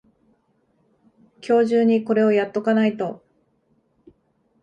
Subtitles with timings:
[1.47, 3.23] 今日中にこれをやっとかないと